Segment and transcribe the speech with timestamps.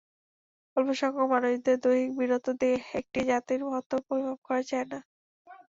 [0.77, 4.99] অল্পসংখ্যক মানুষের দৈহিক বীরত্ব দিয়ে একটি জাতির মহত্ত্ব পরিমাপ করা যায় না।